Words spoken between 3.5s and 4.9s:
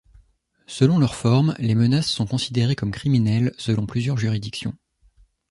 selon plusieurs juridictions.